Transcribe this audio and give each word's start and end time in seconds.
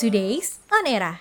Today's 0.00 0.56
On 0.72 0.80
Era. 0.88 1.20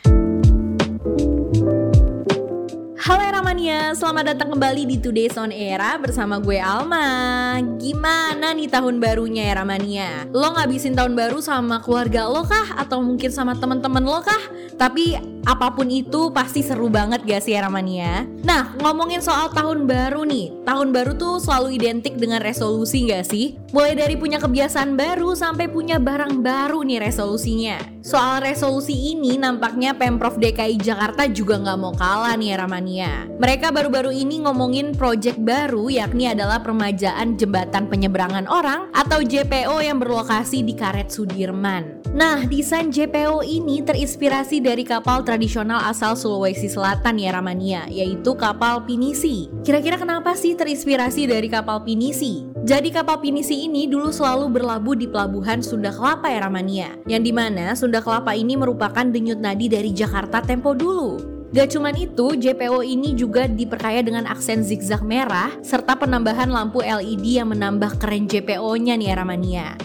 Halo 2.96 3.22
Eramania, 3.28 3.92
selamat 3.92 4.32
datang 4.32 4.56
kembali 4.56 4.88
di 4.88 4.96
Today's 5.04 5.36
On 5.36 5.52
Era 5.52 6.00
bersama 6.00 6.40
gue 6.40 6.56
Alma 6.64 7.60
Gimana 7.76 8.56
nih 8.56 8.72
tahun 8.72 9.04
barunya 9.04 9.52
Eramania? 9.52 10.24
Lo 10.32 10.56
ngabisin 10.56 10.96
tahun 10.96 11.12
baru 11.12 11.44
sama 11.44 11.84
keluarga 11.84 12.32
lo 12.32 12.48
kah? 12.48 12.80
Atau 12.80 13.04
mungkin 13.04 13.28
sama 13.36 13.52
temen-temen 13.60 14.00
lo 14.00 14.24
kah? 14.24 14.40
Tapi 14.80 15.20
apa 15.48 15.72
pun 15.76 15.88
itu 15.88 16.32
pasti 16.34 16.66
seru 16.66 16.92
banget 16.92 17.24
gak 17.24 17.44
sih 17.46 17.56
Eramania? 17.56 18.28
Nah 18.44 18.76
ngomongin 18.80 19.24
soal 19.24 19.52
tahun 19.52 19.88
baru 19.88 20.24
nih 20.28 20.64
Tahun 20.68 20.90
baru 20.94 21.16
tuh 21.16 21.42
selalu 21.42 21.80
identik 21.80 22.20
dengan 22.20 22.44
resolusi 22.44 23.08
gak 23.10 23.28
sih? 23.30 23.56
Mulai 23.72 23.96
dari 23.96 24.16
punya 24.20 24.42
kebiasaan 24.42 24.98
baru 25.00 25.38
sampai 25.38 25.70
punya 25.72 26.02
barang 26.02 26.44
baru 26.44 26.84
nih 26.84 27.00
resolusinya 27.06 27.78
Soal 28.04 28.42
resolusi 28.42 29.14
ini 29.14 29.36
nampaknya 29.36 29.96
Pemprov 29.96 30.40
DKI 30.40 30.80
Jakarta 30.80 31.28
juga 31.28 31.60
nggak 31.60 31.78
mau 31.80 31.94
kalah 31.94 32.34
nih 32.40 32.56
Eramania 32.56 33.30
mereka 33.40 33.72
baru-baru 33.72 34.12
ini 34.12 34.44
ngomongin 34.44 34.92
proyek 34.92 35.40
baru 35.40 35.88
yakni 35.88 36.28
adalah 36.28 36.60
permajaan 36.60 37.40
jembatan 37.40 37.88
penyeberangan 37.88 38.52
orang 38.52 38.92
atau 38.92 39.24
JPO 39.24 39.80
yang 39.80 39.96
berlokasi 39.96 40.60
di 40.60 40.76
Karet 40.76 41.08
Sudirman. 41.08 42.04
Nah, 42.12 42.44
desain 42.44 42.92
JPO 42.92 43.46
ini 43.46 43.80
terinspirasi 43.80 44.60
dari 44.60 44.84
kapal 44.84 45.24
tradisional 45.30 45.86
asal 45.86 46.18
Sulawesi 46.18 46.66
Selatan 46.66 47.22
ya 47.22 47.30
Ramania, 47.30 47.86
yaitu 47.86 48.34
kapal 48.34 48.82
Pinisi. 48.82 49.46
Kira-kira 49.62 50.02
kenapa 50.02 50.34
sih 50.34 50.58
terinspirasi 50.58 51.30
dari 51.30 51.46
kapal 51.46 51.86
Pinisi? 51.86 52.50
Jadi 52.66 52.90
kapal 52.90 53.22
Pinisi 53.22 53.70
ini 53.70 53.86
dulu 53.86 54.10
selalu 54.10 54.50
berlabuh 54.58 54.98
di 54.98 55.06
pelabuhan 55.06 55.62
Sunda 55.62 55.94
Kelapa 55.94 56.34
ya 56.34 56.50
Ramania, 56.50 56.98
yang 57.06 57.22
di 57.22 57.30
mana 57.30 57.78
Sunda 57.78 58.02
Kelapa 58.02 58.34
ini 58.34 58.58
merupakan 58.58 59.06
denyut 59.06 59.38
nadi 59.38 59.70
dari 59.70 59.94
Jakarta 59.94 60.42
tempo 60.42 60.74
dulu. 60.74 61.22
Gak 61.54 61.78
cuman 61.78 61.94
itu, 61.94 62.34
JPO 62.34 62.82
ini 62.82 63.14
juga 63.14 63.46
diperkaya 63.46 64.02
dengan 64.02 64.26
aksen 64.26 64.66
zigzag 64.66 65.06
merah 65.06 65.54
serta 65.62 65.94
penambahan 65.94 66.50
lampu 66.50 66.82
LED 66.82 67.42
yang 67.42 67.54
menambah 67.54 68.02
keren 68.02 68.26
JPO-nya 68.26 68.98
nih 68.98 69.14
Aramania. 69.14 69.78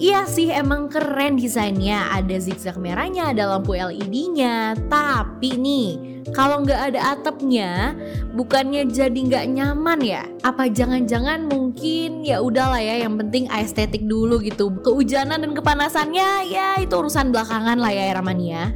Iya 0.00 0.24
sih 0.24 0.48
emang 0.48 0.88
keren 0.88 1.36
desainnya, 1.36 2.08
ada 2.08 2.40
zigzag 2.40 2.80
merahnya, 2.80 3.36
ada 3.36 3.52
lampu 3.52 3.76
LED-nya, 3.76 4.72
tapi 4.88 5.60
nih 5.60 6.19
kalau 6.30 6.62
nggak 6.62 6.94
ada 6.94 7.16
atapnya 7.16 7.94
bukannya 8.34 8.86
jadi 8.86 9.14
nggak 9.14 9.46
nyaman 9.50 10.00
ya 10.02 10.22
apa 10.46 10.70
jangan-jangan 10.70 11.50
mungkin 11.50 12.22
ya 12.22 12.40
udahlah 12.40 12.80
ya 12.80 13.04
yang 13.04 13.18
penting 13.18 13.50
estetik 13.50 14.06
dulu 14.06 14.38
gitu 14.40 14.70
kehujanan 14.82 15.42
dan 15.42 15.52
kepanasannya 15.52 16.48
ya 16.48 16.78
itu 16.78 16.94
urusan 16.94 17.34
belakangan 17.34 17.78
lah 17.78 17.92
ya 17.92 18.04
Eramania 18.14 18.74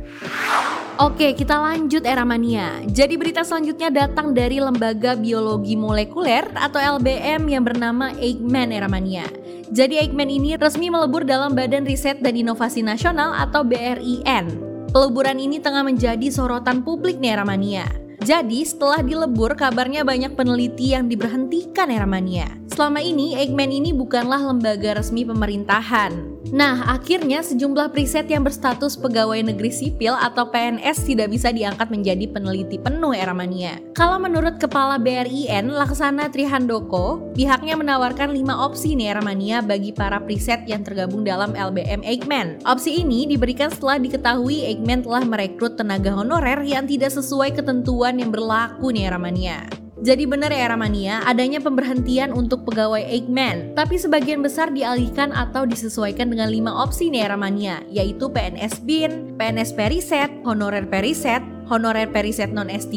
Oke, 0.95 1.35
kita 1.35 1.59
lanjut 1.59 2.07
era 2.07 2.23
mania. 2.23 2.79
Jadi 2.87 3.19
berita 3.19 3.43
selanjutnya 3.43 3.91
datang 3.91 4.31
dari 4.31 4.63
Lembaga 4.63 5.19
Biologi 5.19 5.75
Molekuler 5.75 6.47
atau 6.55 6.79
LBM 6.79 7.51
yang 7.51 7.67
bernama 7.67 8.15
Eijkman 8.15 8.71
era 8.71 8.87
mania. 8.87 9.27
Jadi 9.75 9.99
Eijkman 9.99 10.31
ini 10.31 10.55
resmi 10.55 10.95
melebur 10.95 11.27
dalam 11.27 11.51
Badan 11.59 11.83
Riset 11.83 12.23
dan 12.23 12.39
Inovasi 12.39 12.87
Nasional 12.87 13.35
atau 13.35 13.67
BRIN. 13.67 14.74
Peleburan 14.95 15.43
ini 15.43 15.59
tengah 15.59 15.83
menjadi 15.83 16.31
sorotan 16.31 16.87
publik 16.87 17.19
nih 17.19 17.35
era 17.35 17.43
mania. 17.43 17.83
Jadi 18.23 18.63
setelah 18.63 19.03
dilebur 19.03 19.59
kabarnya 19.59 20.07
banyak 20.07 20.39
peneliti 20.39 20.95
yang 20.95 21.11
diberhentikan 21.11 21.91
era 21.91 22.07
mania. 22.07 22.47
Selama 22.75 22.99
ini 22.99 23.39
Eijkman 23.39 23.71
ini 23.71 23.95
bukanlah 23.95 24.51
lembaga 24.51 24.99
resmi 24.99 25.23
pemerintahan. 25.23 26.11
Nah, 26.51 26.83
akhirnya 26.91 27.39
sejumlah 27.39 27.95
preset 27.95 28.27
yang 28.27 28.43
berstatus 28.43 28.99
pegawai 28.99 29.47
negeri 29.47 29.71
sipil 29.71 30.11
atau 30.19 30.51
PNS 30.51 31.07
tidak 31.07 31.31
bisa 31.31 31.55
diangkat 31.55 31.87
menjadi 31.87 32.27
peneliti 32.27 32.83
penuh 32.83 33.15
era 33.15 33.31
mania. 33.31 33.79
Kalau 33.95 34.19
menurut 34.19 34.59
Kepala 34.59 34.99
BRIN, 34.99 35.71
Laksana 35.71 36.27
Trihandoko, 36.35 37.31
pihaknya 37.39 37.79
menawarkan 37.79 38.35
lima 38.35 38.67
opsi 38.67 38.99
nih 38.99 39.15
era 39.15 39.23
mania 39.23 39.63
bagi 39.63 39.95
para 39.95 40.19
preset 40.19 40.67
yang 40.67 40.83
tergabung 40.83 41.23
dalam 41.23 41.55
LBM 41.55 42.03
Eijkman. 42.03 42.59
Opsi 42.67 43.07
ini 43.07 43.31
diberikan 43.31 43.71
setelah 43.71 44.03
diketahui 44.03 44.67
Eijkman 44.67 45.07
telah 45.07 45.23
merekrut 45.23 45.79
tenaga 45.79 46.11
honorer 46.11 46.67
yang 46.67 46.91
tidak 46.91 47.15
sesuai 47.15 47.55
ketentuan 47.55 48.19
yang 48.19 48.35
berlaku 48.35 48.91
nih 48.91 49.15
era 49.15 49.19
mania. 49.23 49.84
Jadi 50.05 50.29
benar 50.29 50.53
ya 50.53 50.69
Ramania, 50.69 51.25
adanya 51.25 51.65
pemberhentian 51.65 52.37
untuk 52.37 52.69
pegawai 52.69 53.01
Eggman, 53.09 53.73
tapi 53.73 53.97
sebagian 53.97 54.45
besar 54.45 54.69
dialihkan 54.69 55.33
atau 55.33 55.65
disesuaikan 55.65 56.29
dengan 56.29 56.53
lima 56.53 56.77
opsi 56.77 57.09
nih 57.09 57.25
Ramania, 57.25 57.81
yaitu 57.89 58.29
PNS 58.29 58.85
BIN, 58.85 59.33
PNS 59.41 59.73
Periset, 59.73 60.29
Honorer 60.45 60.85
Periset, 60.85 61.41
Honorer 61.73 62.13
Periset 62.13 62.53
non 62.53 62.69
S3, 62.69 62.93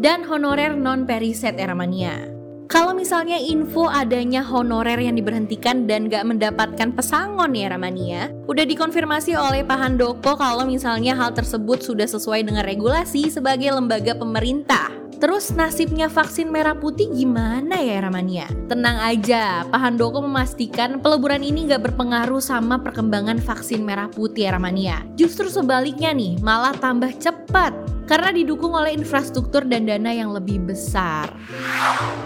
dan 0.00 0.24
Honorer 0.24 0.72
non 0.72 1.04
Periset 1.04 1.60
Eramania. 1.60 2.32
Kalau 2.72 2.96
misalnya 2.96 3.36
info 3.36 3.92
adanya 3.92 4.40
honorer 4.42 4.98
yang 4.98 5.14
diberhentikan 5.14 5.84
dan 5.84 6.08
gak 6.10 6.24
mendapatkan 6.24 6.88
pesangon 6.96 7.52
ya 7.52 7.68
Ramania, 7.70 8.32
udah 8.48 8.64
dikonfirmasi 8.64 9.36
oleh 9.36 9.60
Pak 9.60 9.76
Handoko 9.76 10.34
kalau 10.40 10.64
misalnya 10.64 11.14
hal 11.14 11.36
tersebut 11.36 11.84
sudah 11.84 12.08
sesuai 12.08 12.48
dengan 12.48 12.64
regulasi 12.64 13.28
sebagai 13.28 13.70
lembaga 13.70 14.16
pemerintah. 14.18 14.95
Terus 15.26 15.50
nasibnya 15.58 16.06
vaksin 16.06 16.54
merah 16.54 16.78
putih 16.78 17.10
gimana 17.10 17.82
ya 17.82 17.98
Ramania? 17.98 18.46
Tenang 18.70 18.94
aja, 19.02 19.66
Pak 19.66 19.80
Handoko 19.82 20.22
memastikan 20.22 21.02
peleburan 21.02 21.42
ini 21.42 21.66
nggak 21.66 21.82
berpengaruh 21.82 22.38
sama 22.38 22.78
perkembangan 22.78 23.42
vaksin 23.42 23.82
merah 23.82 24.06
putih 24.06 24.46
ya 24.46 24.54
Ramania. 24.54 25.02
Justru 25.18 25.50
sebaliknya 25.50 26.14
nih, 26.14 26.38
malah 26.46 26.78
tambah 26.78 27.10
cepat 27.18 27.74
karena 28.06 28.30
didukung 28.30 28.78
oleh 28.78 28.94
infrastruktur 28.94 29.66
dan 29.66 29.90
dana 29.90 30.14
yang 30.14 30.30
lebih 30.30 30.62
besar. 30.62 31.34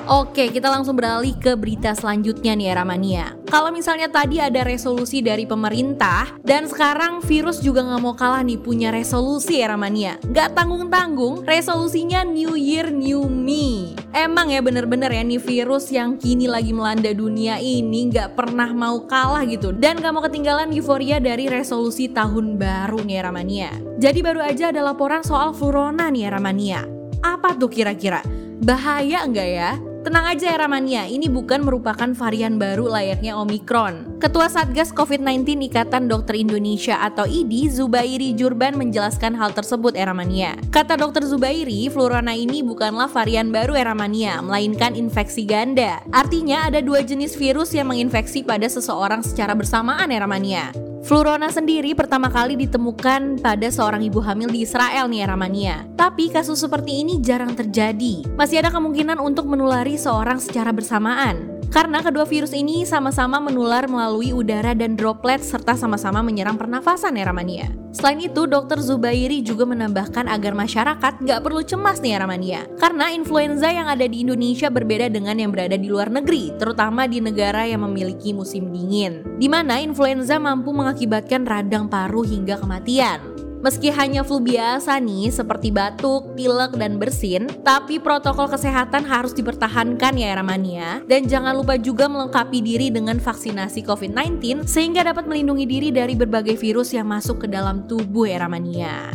Oke, 0.05 0.53
kita 0.53 0.69
langsung 0.69 0.93
beralih 0.93 1.33
ke 1.41 1.57
berita 1.57 1.97
selanjutnya 1.97 2.53
nih 2.53 2.77
Ramania. 2.77 3.40
Kalau 3.51 3.75
misalnya 3.75 4.07
tadi 4.07 4.39
ada 4.39 4.63
resolusi 4.63 5.27
dari 5.27 5.43
pemerintah 5.43 6.39
dan 6.47 6.71
sekarang 6.71 7.19
virus 7.19 7.59
juga 7.59 7.83
nggak 7.83 8.03
mau 8.03 8.15
kalah 8.15 8.47
nih 8.47 8.63
punya 8.63 8.95
resolusi 8.95 9.59
ya 9.59 9.75
Ramania. 9.75 10.23
Gak 10.31 10.55
tanggung-tanggung, 10.55 11.43
resolusinya 11.43 12.23
New 12.23 12.55
Year 12.55 12.95
New 12.95 13.27
Me. 13.27 13.99
Emang 14.15 14.55
ya 14.55 14.63
bener-bener 14.63 15.11
ya 15.11 15.27
nih 15.27 15.43
virus 15.43 15.91
yang 15.91 16.15
kini 16.15 16.47
lagi 16.47 16.71
melanda 16.71 17.11
dunia 17.11 17.59
ini 17.59 18.11
nggak 18.15 18.39
pernah 18.39 18.71
mau 18.71 19.03
kalah 19.11 19.43
gitu 19.43 19.75
dan 19.75 19.99
gak 19.99 20.15
mau 20.15 20.23
ketinggalan 20.23 20.71
euforia 20.71 21.19
dari 21.19 21.51
resolusi 21.51 22.07
tahun 22.07 22.55
baru 22.55 23.03
nih 23.03 23.19
Ramania. 23.19 23.71
Jadi 23.99 24.23
baru 24.23 24.47
aja 24.47 24.71
ada 24.71 24.87
laporan 24.87 25.27
soal 25.27 25.51
flu 25.51 25.71
Flurona 25.71 26.11
nih 26.11 26.27
Ramania. 26.27 26.83
Apa 27.23 27.55
tuh 27.55 27.71
kira-kira? 27.71 28.27
Bahaya 28.59 29.23
enggak 29.23 29.47
ya? 29.47 29.90
Tenang 30.01 30.33
aja 30.33 30.49
ya 30.49 30.57
Ramania, 30.57 31.05
ini 31.05 31.29
bukan 31.29 31.61
merupakan 31.61 32.09
varian 32.17 32.57
baru 32.57 32.89
layaknya 32.89 33.37
Omikron. 33.37 34.17
Ketua 34.17 34.49
Satgas 34.49 34.97
COVID-19 34.97 35.61
Ikatan 35.69 36.09
Dokter 36.09 36.41
Indonesia 36.41 36.97
atau 37.05 37.29
IDI, 37.29 37.69
Zubairi 37.69 38.33
Jurban 38.33 38.81
menjelaskan 38.81 39.37
hal 39.37 39.53
tersebut 39.53 39.93
Eramania. 39.93 40.57
Kata 40.73 40.97
dokter 40.97 41.21
Zubairi, 41.29 41.93
Flurona 41.93 42.33
ini 42.33 42.65
bukanlah 42.65 43.13
varian 43.13 43.53
baru 43.53 43.77
Eramania, 43.77 44.41
melainkan 44.41 44.97
infeksi 44.97 45.45
ganda. 45.45 46.01
Artinya 46.17 46.65
ada 46.73 46.81
dua 46.81 47.05
jenis 47.05 47.37
virus 47.37 47.77
yang 47.77 47.93
menginfeksi 47.93 48.41
pada 48.41 48.73
seseorang 48.73 49.21
secara 49.21 49.53
bersamaan 49.53 50.09
Eramania. 50.09 50.90
Flurona 51.01 51.49
sendiri 51.49 51.97
pertama 51.97 52.29
kali 52.29 52.61
ditemukan 52.61 53.41
pada 53.41 53.69
seorang 53.73 54.05
ibu 54.05 54.21
hamil 54.21 54.53
di 54.53 54.69
Israel 54.69 55.09
nih 55.09 55.25
Ramania. 55.25 55.89
Tapi 55.97 56.29
kasus 56.29 56.61
seperti 56.61 57.01
ini 57.01 57.25
jarang 57.25 57.57
terjadi. 57.57 58.29
Masih 58.37 58.61
ada 58.61 58.69
kemungkinan 58.69 59.17
untuk 59.17 59.49
menulari 59.49 59.97
seorang 59.97 60.37
secara 60.37 60.77
bersamaan. 60.77 61.60
Karena 61.71 62.03
kedua 62.03 62.27
virus 62.27 62.51
ini 62.51 62.83
sama-sama 62.83 63.39
menular 63.39 63.87
melalui 63.87 64.35
udara 64.35 64.75
dan 64.75 64.99
droplet 64.99 65.39
serta 65.39 65.79
sama-sama 65.79 66.19
menyerang 66.19 66.59
pernafasan 66.59 67.15
ya 67.15 67.31
Ramania. 67.31 67.71
Selain 67.95 68.19
itu, 68.23 68.47
Dr. 68.47 68.83
Zubairi 68.83 69.43
juga 69.43 69.67
menambahkan 69.67 70.27
agar 70.27 70.55
masyarakat 70.55 71.23
nggak 71.23 71.41
perlu 71.43 71.63
cemas 71.63 72.03
nih 72.03 72.15
ya 72.15 72.19
Ramania. 72.23 72.61
Karena 72.79 73.15
influenza 73.15 73.71
yang 73.71 73.87
ada 73.87 74.03
di 74.07 74.27
Indonesia 74.27 74.67
berbeda 74.67 75.11
dengan 75.11 75.39
yang 75.39 75.55
berada 75.55 75.79
di 75.79 75.87
luar 75.87 76.11
negeri, 76.11 76.55
terutama 76.59 77.07
di 77.07 77.23
negara 77.23 77.67
yang 77.67 77.87
memiliki 77.87 78.35
musim 78.35 78.71
dingin. 78.75 79.23
Di 79.39 79.47
mana 79.47 79.79
influenza 79.79 80.43
mampu 80.43 80.75
mengakibatkan 80.75 81.47
radang 81.47 81.87
paru 81.87 82.27
hingga 82.27 82.59
kematian. 82.59 83.30
Meski 83.61 83.93
hanya 83.93 84.25
flu 84.25 84.41
biasa 84.41 84.97
nih 85.05 85.29
seperti 85.29 85.69
batuk, 85.69 86.33
pilek, 86.33 86.81
dan 86.81 86.97
bersin, 86.97 87.45
tapi 87.61 88.01
protokol 88.01 88.49
kesehatan 88.49 89.05
harus 89.05 89.37
dipertahankan 89.37 90.17
ya 90.17 90.33
Ramania. 90.33 91.05
Dan 91.05 91.29
jangan 91.29 91.53
lupa 91.53 91.77
juga 91.77 92.09
melengkapi 92.09 92.65
diri 92.65 92.89
dengan 92.89 93.21
vaksinasi 93.21 93.85
COVID-19 93.85 94.65
sehingga 94.65 95.05
dapat 95.05 95.29
melindungi 95.29 95.69
diri 95.69 95.89
dari 95.93 96.17
berbagai 96.17 96.57
virus 96.57 96.97
yang 96.97 97.13
masuk 97.13 97.45
ke 97.45 97.47
dalam 97.53 97.85
tubuh 97.85 98.25
ya 98.25 98.41
Ramania. 98.41 99.13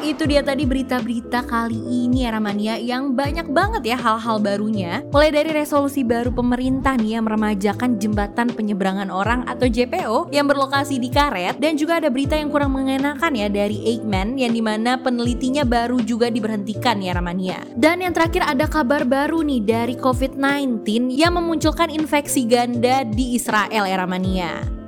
Itu 0.00 0.24
dia 0.24 0.40
tadi 0.40 0.64
berita-berita 0.64 1.44
kali 1.44 1.76
ini 1.76 2.24
era 2.24 2.40
mania 2.40 2.80
yang 2.80 3.12
banyak 3.12 3.52
banget 3.52 3.92
ya 3.92 3.96
hal-hal 4.00 4.40
barunya. 4.40 5.04
Mulai 5.12 5.30
dari 5.30 5.50
resolusi 5.52 6.00
baru 6.00 6.32
pemerintah 6.32 6.96
nih 6.96 7.20
yang 7.20 7.28
meremajakan 7.28 8.00
jembatan 8.00 8.48
penyeberangan 8.56 9.12
orang 9.12 9.44
atau 9.44 9.68
JPO 9.68 10.32
yang 10.32 10.48
berlokasi 10.48 10.96
di 10.96 11.12
Karet 11.12 11.60
dan 11.60 11.76
juga 11.76 12.00
ada 12.00 12.08
berita 12.08 12.32
yang 12.32 12.48
kurang 12.48 12.72
mengenakan 12.72 13.32
ya 13.36 13.52
dari 13.52 13.76
Eggman 13.92 14.40
yang 14.40 14.56
di 14.56 14.64
mana 14.64 14.96
penelitinya 14.96 15.68
baru 15.68 16.00
juga 16.00 16.32
diberhentikan 16.32 17.04
ya 17.04 17.12
Ramania. 17.12 17.60
Dan 17.76 18.00
yang 18.00 18.16
terakhir 18.16 18.48
ada 18.48 18.64
kabar 18.64 19.04
baru 19.04 19.44
nih 19.44 19.60
dari 19.60 19.94
COVID-19 20.00 21.12
yang 21.12 21.36
memunculkan 21.36 21.92
infeksi 21.92 22.48
ganda 22.48 23.04
di 23.04 23.36
Israel 23.36 23.84
era 23.84 24.08
mania. 24.08 24.79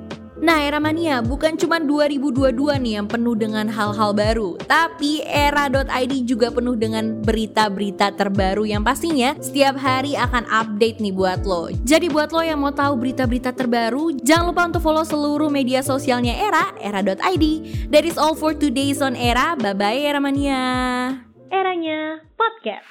Nah, 0.42 0.58
era 0.58 0.82
mania 0.82 1.22
bukan 1.22 1.54
cuma 1.54 1.78
2022 1.78 2.74
nih 2.82 2.98
yang 2.98 3.06
penuh 3.06 3.38
dengan 3.38 3.70
hal-hal 3.70 4.10
baru, 4.10 4.58
tapi 4.66 5.22
era.id 5.22 6.26
juga 6.26 6.50
penuh 6.50 6.74
dengan 6.74 7.22
berita-berita 7.22 8.10
terbaru 8.18 8.66
yang 8.66 8.82
pastinya 8.82 9.38
setiap 9.38 9.78
hari 9.78 10.18
akan 10.18 10.42
update 10.50 10.98
nih 10.98 11.14
buat 11.14 11.46
lo. 11.46 11.70
Jadi 11.86 12.10
buat 12.10 12.34
lo 12.34 12.42
yang 12.42 12.58
mau 12.58 12.74
tahu 12.74 12.98
berita-berita 12.98 13.54
terbaru, 13.54 14.18
jangan 14.18 14.50
lupa 14.50 14.66
untuk 14.66 14.82
follow 14.82 15.06
seluruh 15.06 15.46
media 15.46 15.78
sosialnya 15.78 16.34
Era, 16.34 16.74
era.id. 16.82 17.44
That 17.94 18.02
is 18.02 18.18
all 18.18 18.34
for 18.34 18.50
today's 18.50 18.98
on 18.98 19.14
Era. 19.14 19.54
Bye-bye 19.54 20.02
era 20.02 20.18
mania. 20.18 21.22
Eranya 21.54 22.18
podcast. 22.34 22.90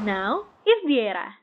Now 0.00 0.48
is 0.64 0.80
the 0.88 1.04
era. 1.04 1.41